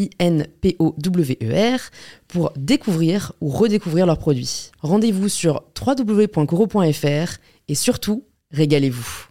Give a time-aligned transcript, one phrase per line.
[0.00, 1.78] I-N-P-O-W-E-R,
[2.28, 4.70] pour découvrir ou redécouvrir leurs produits.
[4.80, 9.30] Rendez-vous sur www.coro.fr et surtout, régalez-vous.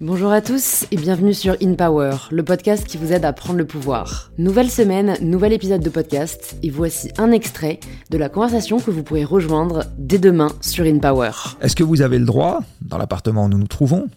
[0.00, 3.58] Bonjour à tous et bienvenue sur In Power, le podcast qui vous aide à prendre
[3.58, 4.30] le pouvoir.
[4.38, 9.02] Nouvelle semaine, nouvel épisode de podcast et voici un extrait de la conversation que vous
[9.02, 11.32] pourrez rejoindre dès demain sur In Power.
[11.60, 14.08] Est-ce que vous avez le droit, dans l'appartement où nous nous trouvons,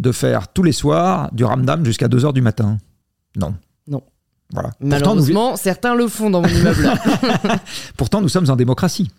[0.00, 2.78] de faire tous les soirs du ramdam jusqu'à 2h du matin
[3.36, 3.54] Non.
[3.86, 4.02] Non.
[4.52, 4.70] Voilà.
[4.80, 6.90] Malheureusement, certains le font dans mon immeuble.
[7.96, 9.10] Pourtant, nous sommes en démocratie.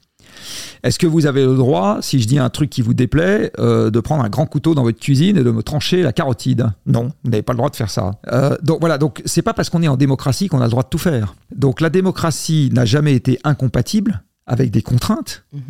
[0.84, 3.92] Est-ce que vous avez le droit, si je dis un truc qui vous déplaît, euh,
[3.92, 6.72] de prendre un grand couteau dans votre cuisine et de me trancher la carotide?
[6.86, 8.12] Non, vous n'avez pas le droit de faire ça.
[8.32, 10.84] Euh, donc voilà, donc c'est pas parce qu'on est en démocratie qu'on a le droit
[10.84, 11.36] de tout faire.
[11.56, 15.44] Donc la démocratie n'a jamais été incompatible avec des contraintes.
[15.54, 15.62] Mhm.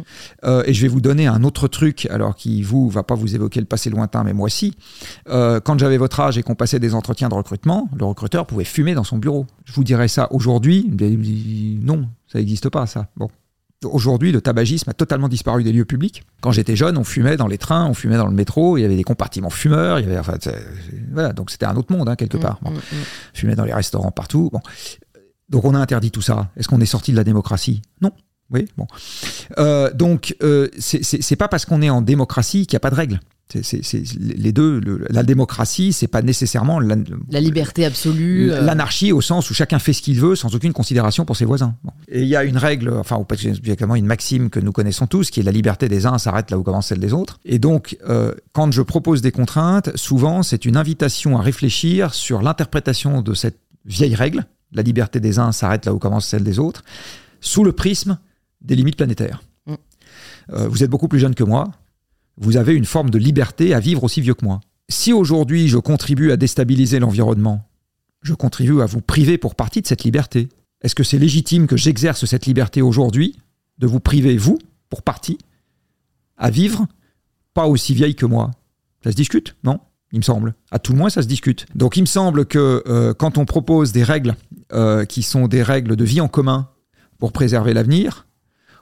[0.46, 3.36] Euh, et je vais vous donner un autre truc, alors qui vous va pas vous
[3.36, 4.76] évoquer le passé lointain, mais moi aussi.
[5.30, 8.64] Euh, quand j'avais votre âge et qu'on passait des entretiens de recrutement, le recruteur pouvait
[8.64, 9.46] fumer dans son bureau.
[9.66, 10.90] Je vous dirais ça aujourd'hui,
[11.82, 13.08] non, ça n'existe pas ça.
[13.18, 13.30] Bon.
[13.84, 16.24] Aujourd'hui, le tabagisme a totalement disparu des lieux publics.
[16.42, 18.86] Quand j'étais jeune, on fumait dans les trains, on fumait dans le métro, il y
[18.86, 20.36] avait des compartiments fumeurs, il y avait, enfin,
[21.12, 22.60] voilà, donc c'était un autre monde hein, quelque Mhm, part.
[22.62, 22.72] Bon.
[23.34, 24.50] Fumait dans les restaurants partout.
[24.54, 24.60] Bon.
[25.50, 26.50] Donc on a interdit tout ça.
[26.58, 27.82] Est-ce qu'on est sorti de la démocratie?
[28.02, 28.12] Non.
[28.54, 28.88] Oui, bon.
[29.58, 32.96] Euh, donc, euh, c'est- pas parce qu'on est en démocratie qu'il n'y a pas de
[32.96, 33.20] règles.
[33.64, 33.82] C'est-
[34.18, 36.96] les deux, le- la démocratie, c'est pas nécessairement la-
[37.30, 38.50] La liberté absolue.
[38.50, 41.44] euh, l'anarchie au sens où chacun fait ce qu'il veut sans aucune considération pour ses
[41.44, 41.76] voisins.
[41.84, 41.92] Bon.
[42.08, 45.32] Et il y a une règle, enfin, ou particulièrement une maxime que nous connaissons tous,
[45.32, 47.40] qui est la liberté des uns s'arrête là où commence celle des autres.
[47.44, 52.42] Et donc, euh, quand je propose des contraintes, souvent, c'est une invitation à réfléchir sur
[52.42, 56.58] l'interprétation de cette vieille règle, la liberté des uns s'arrête là où commence celle des
[56.58, 56.84] autres,
[57.42, 58.18] sous le prisme
[58.62, 59.44] des limites planétaires.
[59.66, 59.74] Mm.
[60.52, 61.72] Euh, vous êtes beaucoup plus jeune que moi,
[62.38, 64.62] vous avez une forme de liberté à vivre aussi vieux que moi.
[64.90, 67.68] Si aujourd'hui je contribue à déstabiliser l'environnement,
[68.22, 70.50] je contribue à vous priver pour partie de cette liberté.
[70.82, 73.38] Est-ce que c'est légitime que j'exerce cette liberté aujourd'hui,
[73.78, 75.38] de vous priver, vous, pour partie,
[76.38, 76.88] à vivre
[77.54, 78.52] pas aussi vieille que moi?
[79.04, 79.80] Ça se discute, non?
[80.12, 80.56] Il me semble.
[80.72, 81.66] À tout le moins, ça se discute.
[81.74, 84.36] Donc il me semble que euh, quand on propose des règles
[84.74, 86.70] euh, qui sont des règles de vie en commun
[87.18, 88.28] pour préserver l'avenir,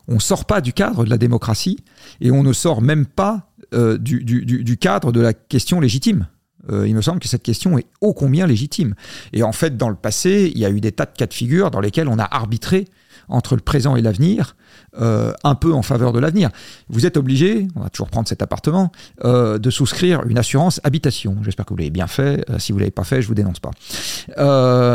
[0.09, 1.77] on sort pas du cadre de la démocratie
[2.19, 6.27] et on ne sort même pas euh, du cadre de la question légitime.
[6.69, 8.95] Euh, il me semble que cette question est ô combien légitime.
[9.33, 11.33] Et en fait, dans le passé, il y a eu des tas de cas de
[11.33, 12.85] figure dans lesquels on a arbitré
[13.27, 14.55] entre le présent et l'avenir,
[14.99, 16.49] euh, un peu en faveur de l'avenir.
[16.89, 18.91] Vous êtes obligé, on va toujours prendre cet appartement,
[19.23, 21.37] euh, de souscrire une assurance habitation.
[21.43, 22.43] J'espère que vous l'avez bien fait.
[22.57, 23.71] Si vous l'avez pas fait, je vous dénonce pas.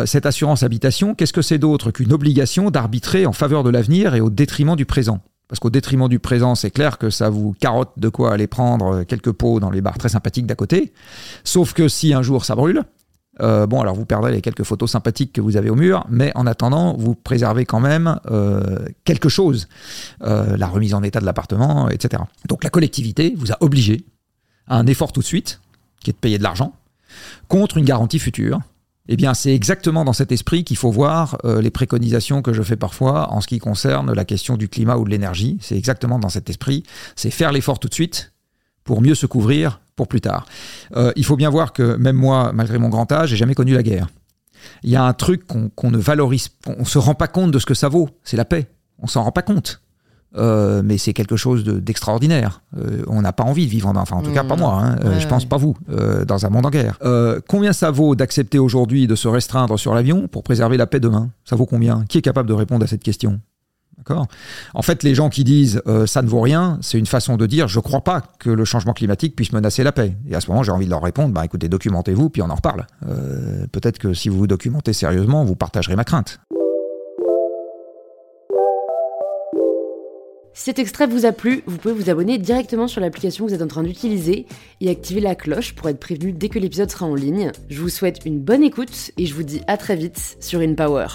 [0.07, 4.21] Cette assurance habitation, qu'est-ce que c'est d'autre qu'une obligation d'arbitrer en faveur de l'avenir et
[4.21, 5.21] au détriment du présent?
[5.49, 9.05] Parce qu'au détriment du présent, c'est clair que ça vous carotte de quoi aller prendre
[9.05, 10.93] quelques pots dans les bars très sympathiques d'à côté.
[11.45, 12.85] Sauf que si un jour ça brûle,
[13.41, 16.33] euh, bon, alors vous perdrez les quelques photos sympathiques que vous avez au mur, mais
[16.35, 19.69] en attendant, vous préservez quand même euh, quelque chose,
[20.23, 22.23] Euh, la remise en état de l'appartement, etc.
[22.49, 24.07] Donc la collectivité vous a obligé
[24.69, 25.61] à un effort tout de suite,
[26.01, 26.73] qui est de payer de l'argent,
[27.49, 28.61] contre une garantie future.
[29.09, 32.63] Eh bien, c'est exactement dans cet esprit qu'il faut voir euh, les préconisations que je
[32.63, 35.59] fais parfois en ce qui concerne la question du climat ou de l'énergie.
[35.61, 36.85] C'est exactement dans cet esprit.
[37.15, 38.33] C'est faire l'effort tout de suite
[38.83, 40.47] pour mieux se couvrir pour plus tard.
[40.97, 43.75] Euh, il faut bien voir que même moi, malgré mon grand âge, j'ai jamais connu
[43.75, 44.09] la guerre.
[44.83, 47.67] Il y a un truc qu'on ne valorise, on se rend pas compte de ce
[47.67, 48.09] que ça vaut.
[48.25, 48.69] C'est la paix.
[48.99, 49.83] On s'en rend pas compte.
[50.37, 52.61] Euh, mais c'est quelque chose de- d'extraordinaire.
[52.77, 54.81] Euh, on n'a pas envie de vivre en enfin en tout cas pas moi.
[54.83, 54.97] hein.
[55.05, 55.49] Euh, Ouais, je pense ouais.
[55.49, 56.99] pas vous euh, dans un monde en guerre.
[57.05, 60.99] Euh, combien ça vaut d'accepter aujourd'hui de se restreindre sur l'avion pour préserver la paix
[61.01, 61.31] demain?
[61.45, 62.05] Ça vaut combien?
[62.09, 63.39] Qui est capable de répondre à cette question?
[63.97, 64.27] D'accord?
[64.75, 67.47] En fait, les gens qui disent euh, ça ne vaut rien, c'est une façon de
[67.47, 70.17] dire je crois pas que le changement climatique puisse menacer la paix.
[70.29, 72.57] Et à ce moment, j'ai envie de leur répondre bah écoutez, documentez-vous, puis on en
[72.57, 72.87] reparle.
[73.09, 76.41] Euh, Peut-être que si vous vous documentez sérieusement, vous partagerez ma crainte.
[80.57, 83.57] Si cet extrait vous a plu, vous pouvez vous abonner directement sur l'application que vous
[83.57, 84.47] êtes en train d'utiliser
[84.81, 87.51] et activer la cloche pour être prévenu dès que l'épisode sera en ligne.
[87.69, 91.09] Je vous souhaite une bonne écoute et je vous dis à très vite sur InPower.